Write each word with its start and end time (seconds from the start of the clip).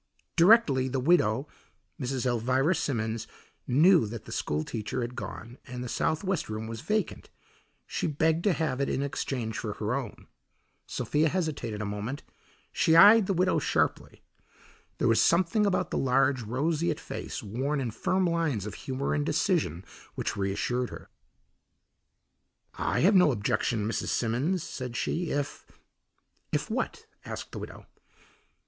Directly 0.35 0.87
the 0.87 0.99
widow, 0.99 1.47
Mrs. 2.01 2.25
Elvira 2.25 2.73
Simmons, 2.73 3.27
knew 3.67 4.07
that 4.07 4.25
the 4.25 4.31
school 4.31 4.63
teacher 4.63 5.01
had 5.01 5.15
gone 5.15 5.59
and 5.67 5.83
the 5.83 5.87
southwest 5.87 6.49
room 6.49 6.65
was 6.65 6.81
vacant, 6.81 7.29
she 7.85 8.07
begged 8.07 8.43
to 8.45 8.53
have 8.53 8.81
it 8.81 8.89
in 8.89 9.03
exchange 9.03 9.59
for 9.59 9.73
her 9.73 9.93
own. 9.93 10.25
Sophia 10.87 11.29
hesitated 11.29 11.83
a 11.83 11.85
moment; 11.85 12.23
she 12.71 12.95
eyed 12.95 13.27
the 13.27 13.33
widow 13.35 13.59
sharply. 13.59 14.23
There 14.97 15.07
was 15.07 15.21
something 15.21 15.67
about 15.67 15.91
the 15.91 15.99
large, 15.99 16.41
roseate 16.41 16.99
face 16.99 17.43
worn 17.43 17.79
in 17.79 17.91
firm 17.91 18.25
lines 18.25 18.65
of 18.65 18.73
humour 18.73 19.13
and 19.13 19.23
decision 19.23 19.85
which 20.15 20.35
reassured 20.35 20.89
her. 20.89 21.11
"I 22.73 23.01
have 23.01 23.13
no 23.13 23.31
objection, 23.31 23.87
Mrs. 23.87 24.07
Simmons," 24.07 24.63
said 24.63 24.97
she, 24.97 25.29
"if" 25.29 25.67
"If 26.51 26.71
what?" 26.71 27.05
asked 27.23 27.51
the 27.51 27.59
widow. 27.59 27.85